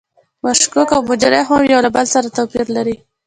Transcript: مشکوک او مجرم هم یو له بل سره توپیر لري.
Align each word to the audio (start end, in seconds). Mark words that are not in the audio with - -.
مشکوک 0.45 0.89
او 0.95 1.01
مجرم 1.09 1.43
هم 1.49 1.61
یو 1.73 1.81
له 1.85 1.89
بل 1.95 2.05
سره 2.13 2.33
توپیر 2.37 2.67
لري. 2.75 2.95